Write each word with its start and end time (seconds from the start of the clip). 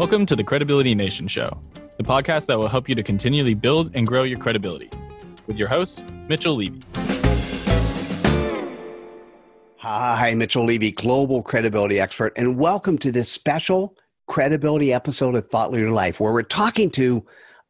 Welcome 0.00 0.24
to 0.26 0.34
the 0.34 0.42
Credibility 0.42 0.94
Nation 0.94 1.28
Show, 1.28 1.60
the 1.98 2.02
podcast 2.02 2.46
that 2.46 2.58
will 2.58 2.70
help 2.70 2.88
you 2.88 2.94
to 2.94 3.02
continually 3.02 3.52
build 3.52 3.94
and 3.94 4.06
grow 4.06 4.22
your 4.22 4.38
credibility. 4.38 4.88
With 5.46 5.58
your 5.58 5.68
host, 5.68 6.10
Mitchell 6.26 6.54
Levy. 6.54 6.80
Hi, 9.76 10.32
Mitchell 10.34 10.64
Levy, 10.64 10.90
global 10.90 11.42
credibility 11.42 12.00
expert, 12.00 12.32
and 12.34 12.58
welcome 12.58 12.96
to 12.96 13.12
this 13.12 13.30
special 13.30 13.94
credibility 14.26 14.90
episode 14.90 15.34
of 15.34 15.44
Thought 15.44 15.70
Leader 15.70 15.90
Life, 15.90 16.18
where 16.18 16.32
we're 16.32 16.44
talking 16.44 16.88
to 16.92 17.22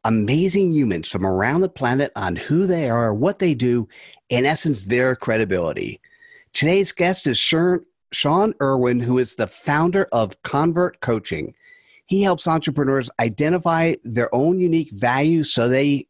amazing 0.05 0.71
humans 0.71 1.09
from 1.09 1.25
around 1.25 1.59
the 1.59 1.67
planet 1.67 2.13
on 2.15 2.37
who 2.37 2.65
they 2.65 2.89
are, 2.89 3.13
what 3.13 3.39
they 3.39 3.53
do, 3.53 3.89
in 4.29 4.45
essence, 4.45 4.83
their 4.83 5.17
credibility. 5.17 5.99
Today's 6.53 6.93
guest 6.93 7.27
is 7.27 7.37
Sean 7.37 8.53
Erwin, 8.61 9.01
who 9.01 9.17
is 9.17 9.35
the 9.35 9.47
founder 9.47 10.07
of 10.13 10.41
Convurt 10.43 11.01
Coaching. 11.01 11.53
He 12.11 12.23
helps 12.23 12.45
entrepreneurs 12.45 13.09
identify 13.21 13.93
their 14.03 14.27
own 14.35 14.59
unique 14.59 14.91
value 14.91 15.43
so 15.43 15.69
they 15.69 16.07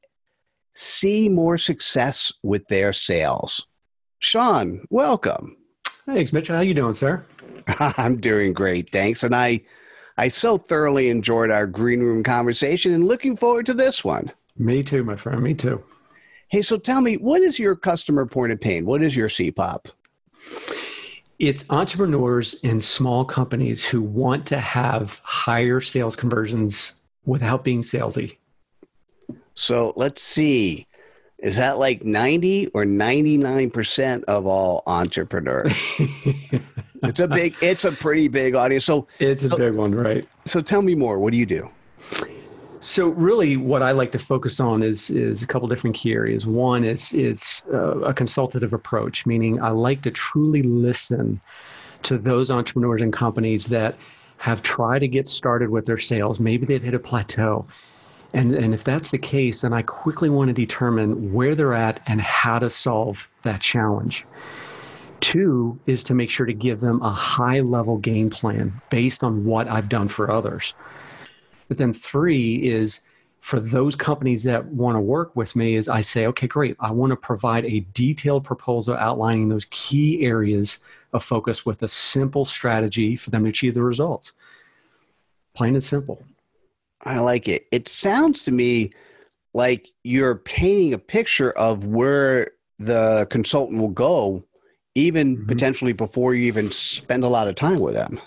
see 0.74 1.30
more 1.30 1.60
success 1.60 2.34
with 2.42 2.68
their 2.70 2.92
sales. 2.92 3.68
Sean, 4.18 4.84
welcome. 4.90 5.58
Thanks, 5.86 6.34
Mitchell. 6.34 6.56
How 6.56 6.64
you 6.64 6.74
doing, 6.74 6.96
sir? 6.96 7.24
I'm 7.68 8.18
doing 8.18 8.52
great, 8.52 8.90
thanks. 8.90 9.24
And 9.24 9.36
I, 9.36 9.62
I 10.18 10.30
so 10.30 10.58
thoroughly 10.58 11.12
enjoyed 11.12 11.52
our 11.52 11.68
green 11.68 12.00
room 12.00 12.24
conversation, 12.24 12.94
and 12.94 13.06
looking 13.06 13.38
forward 13.38 13.68
to 13.68 13.76
this 13.76 14.04
one. 14.04 14.32
Me 14.58 14.82
too, 14.82 15.04
my 15.04 15.16
friend. 15.16 15.44
Me 15.44 15.54
too. 15.54 15.84
Hey, 16.48 16.64
so 16.64 16.78
tell 16.78 17.02
me, 17.02 17.18
what 17.18 17.44
is 17.44 17.60
your 17.60 17.76
customer 17.76 18.26
point 18.26 18.52
of 18.52 18.60
pain? 18.60 18.88
What 18.88 19.04
is 19.04 19.16
your 19.16 19.28
CPOP? 19.28 19.86
It's 21.42 21.66
entrepreneurs 21.72 22.54
and 22.64 22.84
small 22.84 23.26
companies 23.26 23.84
who 23.84 24.04
want 24.04 24.46
to 24.46 24.60
have 24.60 25.20
higher 25.24 25.82
sales 25.82 26.16
conversions 26.16 26.94
without 27.26 27.64
being 27.64 27.82
salesy. 27.82 28.38
So 29.56 29.92
let's 29.96 30.22
see. 30.22 30.86
Is 31.40 31.56
that 31.56 31.80
like 31.80 32.04
90 32.04 32.68
or 32.76 32.86
99% 32.86 34.24
of 34.26 34.46
all 34.46 34.84
entrepreneurs? 34.86 35.74
it's 37.02 37.20
a 37.20 37.28
big, 37.28 37.56
it's 37.60 37.86
a 37.86 37.92
pretty 37.92 38.28
big 38.28 38.54
audience. 38.54 38.86
So 38.86 39.08
it's 39.18 39.44
a 39.44 39.50
so, 39.50 39.58
big 39.58 39.74
one, 39.74 39.96
right? 39.96 40.30
So 40.46 40.62
tell 40.62 40.84
me 40.84 40.94
more. 40.94 41.18
What 41.18 41.32
do 41.32 41.40
you 41.40 41.48
do? 41.48 41.68
So 42.84 43.10
really, 43.10 43.58
what 43.58 43.84
I 43.84 43.92
like 43.92 44.12
to 44.14 44.20
focus 44.20 44.60
on 44.60 44.82
is 44.82 45.12
is 45.12 45.44
a 45.44 45.48
couple 45.48 45.68
different 45.68 45.96
key 45.96 46.14
areas. 46.14 46.48
One 46.48 46.84
is 46.84 47.14
is 47.14 47.62
uh, 47.72 48.00
a 48.00 48.14
consultative 48.14 48.74
approach, 48.74 49.28
meaning 49.28 49.62
I 49.62 49.70
like 49.70 50.02
to 50.02 50.12
truly 50.12 50.64
listen 50.64 51.40
to 52.02 52.18
those 52.18 52.50
entrepreneurs 52.50 53.02
and 53.02 53.14
companies 53.14 53.68
that 53.68 53.96
have 54.38 54.64
tried 54.64 55.00
to 55.00 55.08
get 55.08 55.28
started 55.28 55.70
with 55.70 55.86
their 55.86 56.00
sales. 56.00 56.40
Maybe 56.40 56.66
they've 56.66 56.82
hit 56.82 56.96
a 56.96 57.00
plateau. 57.00 57.68
And, 58.34 58.54
and 58.54 58.74
if 58.74 58.84
that's 58.84 59.12
the 59.12 59.20
case, 59.20 59.62
then 59.62 59.74
I 59.74 59.84
quickly 59.84 60.30
want 60.30 60.48
to 60.48 60.54
determine 60.54 61.32
where 61.32 61.54
they're 61.54 61.76
at 61.76 62.00
and 62.08 62.20
how 62.20 62.58
to 62.58 62.70
solve 62.70 63.28
that 63.44 63.62
challenge. 63.62 64.26
Two 65.20 65.80
is 65.86 66.04
to 66.06 66.16
make 66.16 66.32
sure 66.32 66.48
to 66.48 66.54
give 66.54 66.80
them 66.80 67.00
a 67.04 67.12
high 67.12 67.60
level 67.60 67.98
game 67.98 68.32
plan 68.32 68.82
based 68.90 69.24
on 69.24 69.46
what 69.46 69.68
I've 69.68 69.90
done 69.90 70.08
for 70.08 70.32
others. 70.32 70.74
But 71.72 71.78
then 71.78 71.94
three 71.94 72.56
is 72.56 73.00
for 73.40 73.58
those 73.62 73.96
companies 73.96 74.44
that 74.44 74.66
want 74.66 74.98
to 74.98 75.00
work 75.00 75.38
with 75.38 75.56
me 75.56 75.76
is 75.76 75.88
I 75.88 76.02
say, 76.02 76.28
okay, 76.28 76.46
great. 76.46 76.76
I 76.82 76.92
want 76.92 77.12
to 77.12 77.16
provide 77.16 77.64
a 77.64 77.80
detailed 77.94 78.44
proposal 78.44 78.96
outlining 78.96 79.48
those 79.48 79.68
key 79.70 80.26
areas 80.26 80.80
of 81.14 81.24
focus 81.24 81.66
with 81.66 81.82
a 81.82 81.88
simple 81.88 82.44
strategy 82.44 83.16
for 83.16 83.30
them 83.30 83.44
to 83.44 83.50
achieve 83.50 83.74
the 83.74 83.84
results. 83.84 84.34
Plain 85.54 85.76
and 85.76 85.82
simple. 85.82 86.22
I 87.06 87.20
like 87.20 87.48
it. 87.48 87.68
It 87.72 87.88
sounds 87.88 88.44
to 88.44 88.52
me 88.52 88.92
like 89.54 89.88
you're 90.04 90.36
painting 90.36 90.94
a 90.94 90.98
picture 90.98 91.52
of 91.52 91.86
where 91.86 92.52
the 92.80 93.28
consultant 93.30 93.82
will 93.82 93.88
go, 93.88 94.44
even 94.96 95.38
mm-hmm. 95.38 95.46
potentially 95.46 95.94
before 95.94 96.34
you 96.34 96.48
even 96.48 96.70
spend 96.70 97.24
a 97.24 97.30
lot 97.30 97.48
of 97.48 97.56
time 97.56 97.80
with 97.80 97.94
them. 97.94 98.20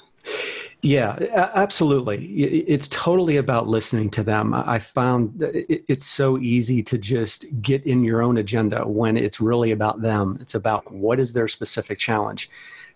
Yeah, 0.84 1.17
absolutely. 1.55 2.27
It's 2.27 2.89
totally 2.89 3.39
about 3.39 3.67
listening 3.67 4.11
to 4.11 4.22
them. 4.22 4.53
I 4.53 4.78
found 4.78 5.33
it's 5.39 6.05
so 6.05 6.37
easy 6.37 6.83
to 6.83 6.99
just 6.99 7.47
get 7.62 7.87
in 7.87 8.05
your 8.05 8.21
own 8.21 8.37
agenda 8.37 8.87
when 8.87 9.17
it's 9.17 9.41
really 9.41 9.71
about 9.71 10.03
them. 10.03 10.37
It's 10.43 10.55
about 10.55 10.93
what 10.93 11.19
is 11.19 11.33
their 11.33 11.49
specific 11.49 11.99
challenge? 11.99 12.50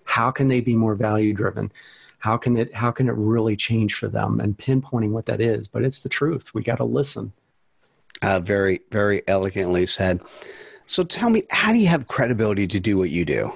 How 0.05 0.31
can 0.31 0.49
they 0.49 0.61
be 0.61 0.77
more 0.77 0.95
value 0.95 1.33
driven? 1.33 1.73
How 2.19 2.37
can 2.37 2.59
it 2.59 2.75
how 2.75 2.91
can 2.91 3.09
it 3.09 3.15
really 3.15 3.57
change 3.57 3.95
for 3.95 4.09
them 4.09 4.39
and 4.39 4.59
pinpointing 4.59 5.13
what 5.13 5.25
that 5.25 5.41
is? 5.41 5.67
But 5.67 5.83
it's 5.83 6.03
the 6.03 6.11
truth. 6.11 6.53
We 6.53 6.63
got 6.63 6.77
to 6.77 6.85
listen. 6.85 7.33
Uh, 8.21 8.41
very 8.41 8.83
very 8.91 9.23
elegantly 9.27 9.87
said. 9.87 10.21
So 10.85 11.05
tell 11.05 11.31
me, 11.31 11.45
how 11.49 11.73
do 11.73 11.79
you 11.79 11.89
have 11.89 12.07
credibility 12.07 12.67
to 12.67 12.81
do 12.81 12.99
what 12.99 13.09
you 13.09 13.25
do? 13.25 13.51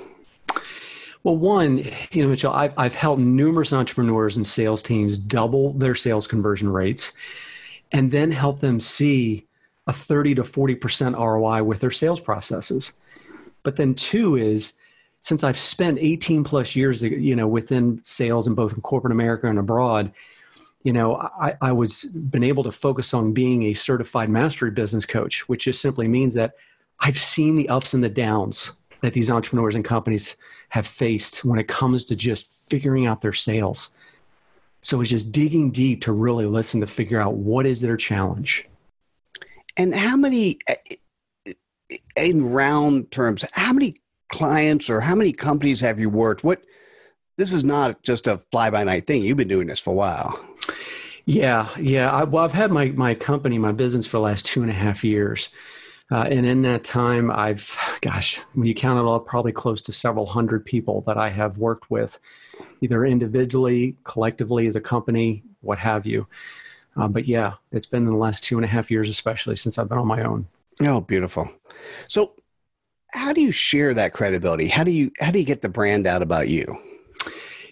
Well, 1.25 1.37
one, 1.37 1.79
you 2.11 2.23
know, 2.23 2.29
Mitchell, 2.29 2.53
I've, 2.53 2.73
I've 2.77 2.95
helped 2.95 3.23
numerous 3.23 3.73
entrepreneurs 3.73 4.37
and 4.37 4.47
sales 4.47 4.83
teams 4.83 5.19
double 5.19 5.73
their 5.75 5.95
sales 5.95 6.27
conversion 6.27 6.69
rates 6.69 7.13
and 7.93 8.11
then 8.11 8.33
help 8.33 8.61
them 8.61 8.81
see 8.81 9.47
a 9.87 9.93
30 9.93 10.37
to 10.37 10.43
40% 10.43 11.17
ROI 11.17 11.63
with 11.63 11.81
their 11.81 11.91
sales 11.91 12.21
processes. 12.21 12.95
But 13.63 13.77
then 13.77 13.95
two 13.95 14.37
is 14.37 14.75
since 15.21 15.45
I've 15.45 15.59
spent 15.59 15.99
18 16.01 16.43
plus 16.43 16.75
years, 16.75 17.03
you 17.03 17.37
know, 17.37 17.47
within 17.47 18.01
sales 18.03 18.49
in 18.49 18.55
both 18.55 18.75
in 18.75 18.81
corporate 18.81 19.13
America 19.13 19.49
and 19.49 19.59
abroad, 19.59 20.13
you 20.83 20.93
know, 20.93 21.15
I, 21.15 21.55
I 21.61 21.71
was 21.71 22.05
been 22.05 22.43
able 22.43 22.65
to 22.65 22.73
focus 22.73 23.15
on 23.15 23.33
being 23.33 23.65
a 23.65 23.75
certified 23.75 24.29
mastery 24.29 24.73
business 24.73 25.07
coach, 25.07 25.49
which 25.49 25.65
just 25.65 25.81
simply 25.81 26.09
means 26.09 26.35
that 26.35 26.55
I've 26.99 27.19
seen 27.19 27.55
the 27.55 27.69
ups 27.69 27.95
and 27.95 28.03
the 28.03 28.09
downs 28.09 28.82
that 29.03 29.13
these 29.13 29.31
entrepreneurs 29.31 29.75
and 29.75 29.85
companies 29.85 30.37
have 30.71 30.87
faced 30.87 31.45
when 31.45 31.59
it 31.59 31.69
comes 31.69 32.05
to 32.07 32.17
just 32.17 32.71
figuring 32.71 33.07
out 33.07 33.21
their 33.21 33.33
sales. 33.33 33.91
So 34.81 35.01
it's 35.01 35.11
just 35.11 35.33
digging 35.33 35.71
deep 35.71 36.01
to 36.03 36.13
really 36.13 36.47
listen 36.47 36.81
to 36.81 36.87
figure 36.87 37.21
out 37.21 37.35
what 37.35 37.67
is 37.67 37.81
their 37.81 37.97
challenge. 37.97 38.67
And 39.77 39.95
how 39.95 40.17
many, 40.17 40.59
in 42.17 42.51
round 42.53 43.11
terms, 43.11 43.45
how 43.53 43.73
many 43.73 43.95
clients 44.31 44.89
or 44.89 45.01
how 45.01 45.15
many 45.15 45.33
companies 45.33 45.81
have 45.81 46.01
you 46.01 46.09
worked? 46.09 46.43
What 46.43 46.63
this 47.37 47.53
is 47.53 47.65
not 47.65 48.03
just 48.03 48.27
a 48.27 48.39
fly 48.39 48.71
by 48.71 48.85
night 48.85 49.07
thing. 49.07 49.23
You've 49.23 49.37
been 49.37 49.49
doing 49.49 49.67
this 49.67 49.81
for 49.81 49.91
a 49.91 49.95
while. 49.95 50.39
Yeah, 51.25 51.69
yeah. 51.79 52.11
I, 52.11 52.25
well, 52.25 52.45
I've 52.45 52.53
had 52.53 52.71
my 52.71 52.87
my 52.91 53.15
company, 53.15 53.59
my 53.59 53.73
business 53.73 54.07
for 54.07 54.19
the 54.19 54.23
last 54.23 54.45
two 54.45 54.63
and 54.63 54.71
a 54.71 54.75
half 54.75 55.05
years. 55.05 55.49
Uh, 56.13 56.25
and 56.25 56.45
in 56.45 56.61
that 56.61 56.85
time, 56.85 57.31
I've, 57.31 57.79
gosh, 58.03 58.39
when 58.53 58.67
you 58.67 58.75
count 58.75 59.01
it 59.01 59.09
all, 59.09 59.19
probably 59.19 59.53
close 59.53 59.81
to 59.83 59.95
several 59.95 60.27
hundred 60.27 60.63
people 60.63 61.01
that 61.07 61.17
I 61.17 61.31
have 61.31 61.57
worked 61.57 61.91
with, 61.91 62.21
either 62.83 63.07
individually, 63.07 63.97
collectively, 64.05 64.67
as 64.67 64.77
a 64.77 64.81
company, 64.81 65.43
what 65.63 65.79
have 65.79 66.05
you. 66.05 66.27
Uh, 66.99 67.09
but 67.09 67.25
yeah, 67.25 67.55
it's 67.71 67.87
been 67.87 68.03
in 68.03 68.11
the 68.11 68.17
last 68.19 68.45
two 68.45 68.59
and 68.59 68.65
a 68.67 68.69
half 68.69 68.91
years, 68.91 69.09
especially 69.09 69.57
since 69.57 69.79
I've 69.79 69.89
been 69.89 69.97
on 69.97 70.07
my 70.07 70.23
own. 70.23 70.47
Oh, 70.83 71.01
beautiful. 71.01 71.51
So, 72.09 72.35
how 73.13 73.33
do 73.33 73.41
you 73.41 73.51
share 73.51 73.95
that 73.95 74.13
credibility? 74.13 74.69
How 74.69 74.85
do 74.85 74.91
you 74.91 75.13
how 75.19 75.31
do 75.31 75.39
you 75.39 75.47
get 75.47 75.63
the 75.63 75.71
brand 75.71 76.07
out 76.07 76.21
about 76.21 76.51
you? 76.51 76.77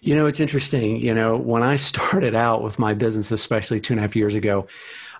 You 0.00 0.16
know, 0.16 0.26
it's 0.26 0.40
interesting. 0.40 0.96
You 0.96 1.12
know, 1.12 1.36
when 1.36 1.62
I 1.62 1.76
started 1.76 2.34
out 2.34 2.62
with 2.62 2.78
my 2.78 2.94
business, 2.94 3.32
especially 3.32 3.82
two 3.82 3.92
and 3.92 4.00
a 4.00 4.02
half 4.02 4.16
years 4.16 4.34
ago, 4.34 4.66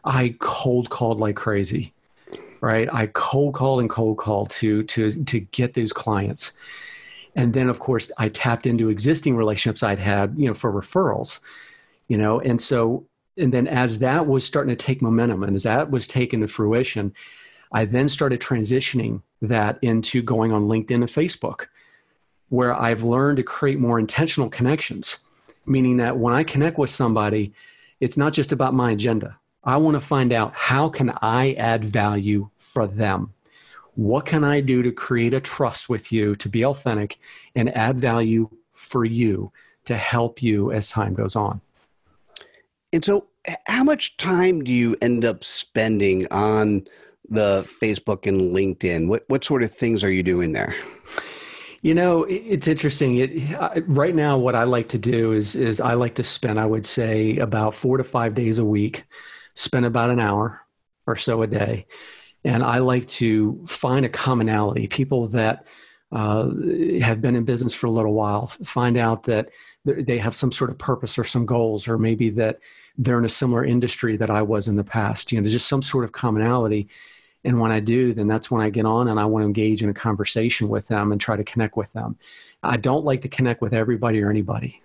I 0.04 0.36
cold 0.38 0.88
called 0.88 1.20
like 1.20 1.36
crazy 1.36 1.92
right? 2.60 2.88
I 2.92 3.06
cold 3.06 3.54
called 3.54 3.80
and 3.80 3.90
cold 3.90 4.18
called 4.18 4.50
to 4.50 4.82
to 4.84 5.24
to 5.24 5.40
get 5.40 5.74
those 5.74 5.92
clients. 5.92 6.52
And 7.36 7.52
then 7.52 7.68
of 7.68 7.78
course 7.78 8.10
I 8.18 8.28
tapped 8.28 8.66
into 8.66 8.88
existing 8.88 9.36
relationships 9.36 9.82
I'd 9.82 9.98
had, 9.98 10.34
you 10.36 10.46
know, 10.46 10.54
for 10.54 10.72
referrals. 10.72 11.40
You 12.08 12.18
know, 12.18 12.40
and 12.40 12.60
so 12.60 13.06
and 13.36 13.52
then 13.52 13.66
as 13.66 14.00
that 14.00 14.26
was 14.26 14.44
starting 14.44 14.76
to 14.76 14.84
take 14.84 15.00
momentum 15.00 15.42
and 15.42 15.54
as 15.54 15.62
that 15.62 15.90
was 15.90 16.06
taken 16.06 16.40
to 16.40 16.48
fruition, 16.48 17.14
I 17.72 17.84
then 17.84 18.08
started 18.08 18.40
transitioning 18.40 19.22
that 19.40 19.78
into 19.80 20.22
going 20.22 20.52
on 20.52 20.66
LinkedIn 20.66 20.96
and 20.96 21.04
Facebook, 21.04 21.66
where 22.48 22.74
I've 22.74 23.04
learned 23.04 23.36
to 23.36 23.42
create 23.42 23.78
more 23.78 23.98
intentional 23.98 24.50
connections, 24.50 25.24
meaning 25.66 25.98
that 25.98 26.18
when 26.18 26.34
I 26.34 26.42
connect 26.42 26.78
with 26.78 26.90
somebody, 26.90 27.52
it's 28.00 28.16
not 28.16 28.32
just 28.32 28.50
about 28.50 28.74
my 28.74 28.90
agenda. 28.90 29.36
I 29.62 29.76
want 29.76 29.96
to 29.96 30.00
find 30.00 30.32
out 30.32 30.54
how 30.54 30.88
can 30.88 31.12
I 31.20 31.52
add 31.54 31.84
value 31.84 32.50
for 32.58 32.86
them? 32.86 33.34
What 33.94 34.24
can 34.24 34.44
I 34.44 34.60
do 34.60 34.82
to 34.82 34.92
create 34.92 35.34
a 35.34 35.40
trust 35.40 35.88
with 35.88 36.10
you 36.12 36.34
to 36.36 36.48
be 36.48 36.64
authentic 36.64 37.18
and 37.54 37.74
add 37.76 37.98
value 37.98 38.48
for 38.72 39.04
you 39.04 39.52
to 39.84 39.96
help 39.96 40.42
you 40.42 40.72
as 40.72 40.88
time 40.88 41.14
goes 41.14 41.36
on? 41.36 41.60
And 42.92 43.04
so, 43.04 43.26
how 43.66 43.84
much 43.84 44.16
time 44.16 44.62
do 44.64 44.72
you 44.72 44.96
end 45.00 45.24
up 45.24 45.44
spending 45.44 46.26
on 46.30 46.86
the 47.28 47.62
Facebook 47.80 48.26
and 48.26 48.54
LinkedIn? 48.54 49.08
What 49.08 49.24
what 49.28 49.44
sort 49.44 49.62
of 49.62 49.72
things 49.72 50.02
are 50.02 50.10
you 50.10 50.22
doing 50.22 50.52
there? 50.52 50.74
You 51.82 51.94
know, 51.94 52.24
it's 52.24 52.68
interesting. 52.68 53.16
It, 53.16 53.54
uh, 53.54 53.80
right 53.86 54.14
now, 54.14 54.36
what 54.36 54.54
I 54.54 54.64
like 54.64 54.88
to 54.88 54.98
do 54.98 55.32
is 55.32 55.54
is 55.54 55.80
I 55.80 55.94
like 55.94 56.14
to 56.16 56.24
spend, 56.24 56.60
I 56.60 56.66
would 56.66 56.84
say, 56.84 57.38
about 57.38 57.74
four 57.74 57.96
to 57.96 58.04
five 58.04 58.34
days 58.34 58.58
a 58.58 58.64
week, 58.64 59.04
spend 59.54 59.86
about 59.86 60.10
an 60.10 60.20
hour 60.20 60.60
or 61.06 61.16
so 61.16 61.42
a 61.42 61.46
day, 61.46 61.86
and 62.44 62.62
I 62.62 62.78
like 62.78 63.08
to 63.08 63.64
find 63.66 64.04
a 64.04 64.08
commonality. 64.08 64.86
People 64.86 65.28
that 65.28 65.66
uh, 66.12 66.50
have 67.00 67.20
been 67.20 67.36
in 67.36 67.44
business 67.44 67.74
for 67.74 67.86
a 67.86 67.90
little 67.90 68.14
while 68.14 68.46
find 68.46 68.96
out 68.96 69.24
that 69.24 69.50
they 69.84 70.18
have 70.18 70.34
some 70.34 70.52
sort 70.52 70.70
of 70.70 70.78
purpose 70.78 71.18
or 71.18 71.24
some 71.24 71.46
goals, 71.46 71.88
or 71.88 71.98
maybe 71.98 72.30
that 72.30 72.60
they're 72.98 73.18
in 73.18 73.24
a 73.24 73.30
similar 73.30 73.64
industry 73.64 74.16
that 74.16 74.30
I 74.30 74.42
was 74.42 74.68
in 74.68 74.76
the 74.76 74.84
past. 74.84 75.32
You 75.32 75.38
know, 75.38 75.42
there's 75.42 75.52
just 75.52 75.68
some 75.68 75.82
sort 75.82 76.04
of 76.04 76.12
commonality 76.12 76.88
and 77.44 77.58
when 77.58 77.72
I 77.72 77.80
do, 77.80 78.12
then 78.12 78.26
that's 78.26 78.50
when 78.50 78.62
I 78.62 78.70
get 78.70 78.84
on 78.84 79.08
and 79.08 79.18
I 79.18 79.24
want 79.24 79.42
to 79.42 79.46
engage 79.46 79.82
in 79.82 79.88
a 79.88 79.94
conversation 79.94 80.68
with 80.68 80.88
them 80.88 81.10
and 81.10 81.20
try 81.20 81.36
to 81.36 81.44
connect 81.44 81.76
with 81.76 81.92
them. 81.92 82.18
I 82.62 82.76
don't 82.76 83.04
like 83.04 83.22
to 83.22 83.28
connect 83.28 83.62
with 83.62 83.72
everybody 83.72 84.22
or 84.22 84.30
anybody, 84.30 84.82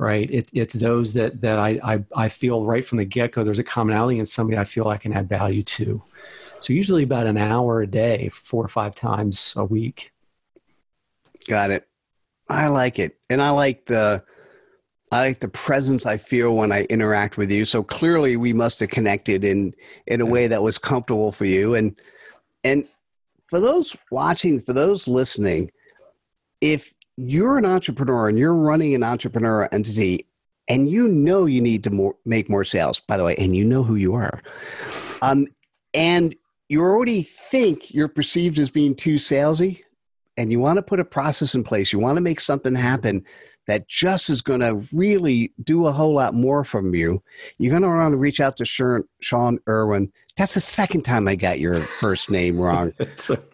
right? 0.00 0.30
It, 0.30 0.48
it's 0.54 0.72
those 0.72 1.12
that, 1.12 1.42
that 1.42 1.58
I, 1.58 1.78
I, 1.84 2.04
I 2.16 2.28
feel 2.30 2.64
right 2.64 2.84
from 2.84 2.98
the 2.98 3.04
get 3.04 3.32
go, 3.32 3.44
there's 3.44 3.58
a 3.58 3.64
commonality 3.64 4.18
and 4.18 4.26
somebody 4.26 4.56
I 4.56 4.64
feel 4.64 4.88
I 4.88 4.96
can 4.96 5.12
add 5.12 5.28
value 5.28 5.62
to. 5.62 6.02
So 6.58 6.72
usually 6.72 7.02
about 7.02 7.26
an 7.26 7.36
hour 7.36 7.82
a 7.82 7.86
day, 7.86 8.30
four 8.30 8.64
or 8.64 8.68
five 8.68 8.94
times 8.94 9.52
a 9.58 9.64
week. 9.64 10.12
Got 11.46 11.70
it. 11.70 11.86
I 12.48 12.68
like 12.68 12.98
it. 12.98 13.18
And 13.28 13.42
I 13.42 13.50
like 13.50 13.84
the, 13.84 14.24
I 15.12 15.20
like 15.20 15.40
the 15.40 15.48
presence 15.48 16.06
I 16.06 16.16
feel 16.16 16.54
when 16.54 16.72
I 16.72 16.84
interact 16.84 17.36
with 17.36 17.52
you. 17.52 17.66
So 17.66 17.82
clearly 17.82 18.38
we 18.38 18.54
must 18.54 18.80
have 18.80 18.88
connected 18.88 19.44
in 19.44 19.74
in 20.06 20.22
a 20.22 20.26
way 20.26 20.46
that 20.46 20.62
was 20.62 20.78
comfortable 20.78 21.32
for 21.32 21.44
you. 21.44 21.74
And 21.74 22.00
and 22.64 22.86
for 23.48 23.60
those 23.60 23.96
watching, 24.10 24.60
for 24.60 24.72
those 24.72 25.08
listening, 25.08 25.70
if 26.60 26.94
you're 27.28 27.58
an 27.58 27.66
entrepreneur 27.66 28.28
and 28.28 28.38
you're 28.38 28.54
running 28.54 28.94
an 28.94 29.02
entrepreneur 29.02 29.68
entity 29.72 30.26
and 30.68 30.88
you 30.88 31.08
know 31.08 31.46
you 31.46 31.60
need 31.60 31.84
to 31.84 31.90
more, 31.90 32.14
make 32.24 32.48
more 32.48 32.64
sales, 32.64 33.00
by 33.00 33.16
the 33.16 33.24
way, 33.24 33.34
and 33.36 33.56
you 33.56 33.64
know 33.64 33.82
who 33.82 33.96
you 33.96 34.14
are, 34.14 34.40
um, 35.22 35.46
and 35.94 36.36
you 36.68 36.80
already 36.80 37.22
think 37.22 37.92
you're 37.92 38.08
perceived 38.08 38.58
as 38.58 38.70
being 38.70 38.94
too 38.94 39.16
salesy, 39.16 39.82
and 40.36 40.52
you 40.52 40.60
want 40.60 40.76
to 40.76 40.82
put 40.82 41.00
a 41.00 41.04
process 41.04 41.54
in 41.56 41.64
place, 41.64 41.92
you 41.92 41.98
want 41.98 42.16
to 42.16 42.22
make 42.22 42.40
something 42.40 42.74
happen 42.74 43.24
that 43.70 43.88
just 43.88 44.28
is 44.30 44.42
going 44.42 44.60
to 44.60 44.86
really 44.92 45.52
do 45.62 45.86
a 45.86 45.92
whole 45.92 46.14
lot 46.14 46.34
more 46.34 46.64
from 46.64 46.94
you, 46.94 47.22
you're 47.58 47.70
going 47.70 47.82
to 47.82 47.88
want 47.88 48.12
to 48.12 48.18
reach 48.18 48.40
out 48.40 48.56
to 48.56 48.64
Sean 48.64 49.58
Erwin. 49.68 50.10
That's 50.36 50.54
the 50.54 50.60
second 50.60 51.02
time 51.02 51.28
I 51.28 51.36
got 51.36 51.60
your 51.60 51.80
first 51.80 52.30
name 52.30 52.58
wrong. 52.58 52.92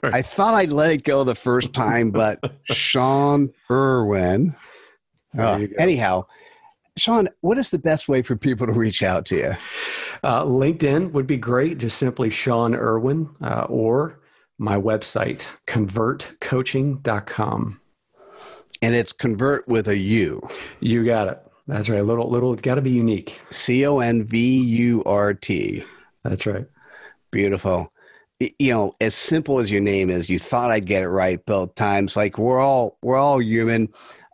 I 0.02 0.22
thought 0.22 0.54
I'd 0.54 0.72
let 0.72 0.90
it 0.90 1.04
go 1.04 1.22
the 1.24 1.34
first 1.34 1.74
time, 1.74 2.10
but 2.10 2.38
Sean 2.64 3.52
Erwin. 3.70 4.56
Uh, 5.36 5.66
anyhow, 5.78 6.24
Sean, 6.96 7.28
what 7.42 7.58
is 7.58 7.70
the 7.70 7.78
best 7.78 8.08
way 8.08 8.22
for 8.22 8.36
people 8.36 8.66
to 8.66 8.72
reach 8.72 9.02
out 9.02 9.26
to 9.26 9.36
you? 9.36 9.54
Uh, 10.22 10.44
LinkedIn 10.44 11.12
would 11.12 11.26
be 11.26 11.36
great. 11.36 11.76
Just 11.78 11.98
simply 11.98 12.30
Sean 12.30 12.74
Erwin 12.74 13.28
uh, 13.42 13.66
or 13.68 14.20
my 14.58 14.76
website, 14.76 15.46
convurtcoaching.com 15.66 17.80
and 18.82 18.94
it's 18.94 19.12
convert 19.12 19.66
with 19.68 19.88
a 19.88 19.96
U. 19.96 20.46
You 20.80 21.04
got 21.04 21.28
it. 21.28 21.42
That's 21.66 21.88
right. 21.88 22.00
A 22.00 22.04
little 22.04 22.28
little 22.30 22.54
got 22.54 22.76
to 22.76 22.82
be 22.82 22.90
unique. 22.90 23.40
C 23.50 23.86
O 23.86 23.98
N 23.98 24.24
V 24.24 24.38
U 24.38 25.02
R 25.04 25.34
T. 25.34 25.84
That's 26.22 26.46
right. 26.46 26.66
Beautiful. 27.30 27.92
You 28.38 28.72
know, 28.72 28.92
as 29.00 29.14
simple 29.14 29.58
as 29.58 29.70
your 29.70 29.80
name 29.80 30.10
is, 30.10 30.28
you 30.28 30.38
thought 30.38 30.70
I'd 30.70 30.86
get 30.86 31.02
it 31.02 31.08
right 31.08 31.44
both 31.46 31.74
times. 31.74 32.16
Like 32.16 32.38
we're 32.38 32.60
all 32.60 32.98
we're 33.02 33.16
all 33.16 33.40
human. 33.40 33.88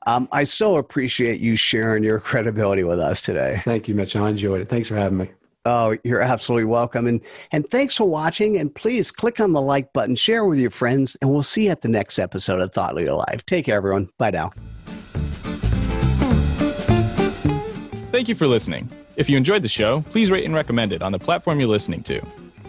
Um, 0.06 0.29
I 0.33 0.44
so 0.44 0.77
appreciate 0.77 1.41
you 1.41 1.56
sharing 1.56 2.03
your 2.05 2.21
credibility 2.21 2.85
with 2.85 2.99
us 2.99 3.21
today. 3.21 3.61
Thank 3.65 3.89
you, 3.89 3.94
Mitch. 3.94 4.17
I 4.17 4.29
enjoyed 4.29 4.61
it. 4.61 4.69
Thanks 4.69 4.89
for 4.89 4.97
having 4.97 5.19
me. 5.19 5.31
Oh, 5.64 5.97
you're 6.03 6.20
absolutely 6.20 6.64
welcome. 6.64 7.06
And 7.06 7.20
and 7.53 7.67
thanks 7.67 7.97
for 7.97 8.09
watching. 8.09 8.59
And 8.59 8.75
please 8.75 9.11
click 9.11 9.38
on 9.41 9.53
the 9.53 9.61
like 9.61 9.93
button, 9.93 10.17
share 10.17 10.44
with 10.44 10.59
your 10.59 10.70
friends, 10.70 11.17
and 11.20 11.31
we'll 11.31 11.43
see 11.43 11.67
you 11.67 11.70
at 11.70 11.82
the 11.82 11.88
next 11.88 12.19
episode 12.19 12.61
of 12.61 12.73
Thought 12.73 12.94
Leader 12.97 13.12
Live. 13.14 13.47
Take 13.47 13.67
care, 13.67 13.76
everyone. 13.76 14.09
Bye 14.19 14.31
now. 14.31 14.50
Thank 18.11 18.29
you 18.29 18.35
for 18.35 18.47
listening. 18.47 18.91
If 19.17 19.31
you 19.31 19.37
enjoyed 19.37 19.62
the 19.62 19.69
show, 19.69 20.03
please 20.11 20.31
rate 20.31 20.44
and 20.44 20.55
recommend 20.55 20.93
it 20.93 21.03
on 21.03 21.12
the 21.12 21.19
platform 21.19 21.61
you're 21.61 21.69
listening 21.69 22.03
to. 22.05 22.20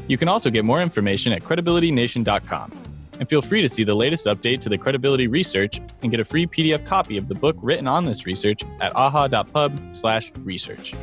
You 0.07 0.17
can 0.17 0.27
also 0.27 0.49
get 0.49 0.65
more 0.65 0.81
information 0.81 1.31
at 1.33 1.41
credibilitynation.com. 1.41 2.71
And 3.19 3.29
feel 3.29 3.41
free 3.41 3.61
to 3.61 3.69
see 3.69 3.83
the 3.83 3.95
latest 3.95 4.25
update 4.25 4.59
to 4.61 4.69
the 4.69 4.77
credibility 4.77 5.27
research 5.27 5.79
and 6.01 6.11
get 6.11 6.19
a 6.19 6.25
free 6.25 6.45
PDF 6.45 6.85
copy 6.85 7.17
of 7.17 7.27
the 7.27 7.35
book 7.35 7.55
written 7.61 7.87
on 7.87 8.05
this 8.05 8.25
research 8.25 8.63
at 8.81 8.93
aha.pub/research. 8.95 10.93